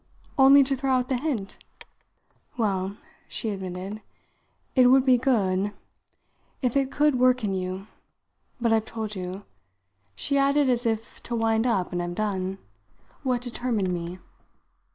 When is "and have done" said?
11.91-12.57